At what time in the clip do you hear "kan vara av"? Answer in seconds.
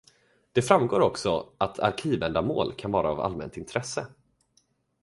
2.73-3.19